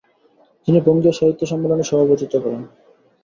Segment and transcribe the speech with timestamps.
[0.63, 2.61] তিনি বঙ্গীয় সাহিত্য সম্মেলনের সভাপতিত্ব করেন।